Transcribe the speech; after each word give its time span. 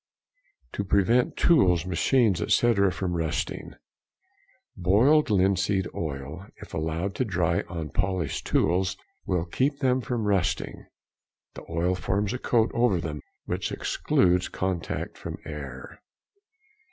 To 0.73 0.83
prevent 0.83 1.37
tools, 1.37 1.85
machines, 1.85 2.41
etc., 2.41 2.91
from 2.91 3.13
rusting.—Boiled 3.13 5.29
linseed 5.29 5.87
oil, 5.93 6.47
if 6.57 6.73
allowed 6.73 7.13
to 7.13 7.23
dry 7.23 7.61
on 7.69 7.91
polished 7.91 8.47
tools, 8.47 8.97
will 9.27 9.45
keep 9.45 9.77
them 9.77 10.01
|172| 10.01 10.05
from 10.05 10.23
rusting; 10.25 10.87
the 11.53 11.63
oil 11.69 11.93
forms 11.93 12.33
a 12.33 12.39
coat 12.39 12.71
over 12.73 12.99
them 12.99 13.21
which 13.45 13.71
excludes 13.71 14.49
contact 14.49 15.19
from 15.19 15.37
air. 15.45 16.01